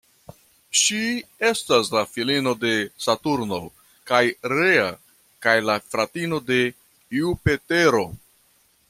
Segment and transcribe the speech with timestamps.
[0.83, 1.01] Ŝi
[1.49, 2.71] estas la filino de
[3.07, 3.59] Saturno
[4.13, 4.23] kaj
[4.55, 4.89] Rea
[5.47, 6.59] kaj la fratino de
[7.21, 8.03] Jupitero.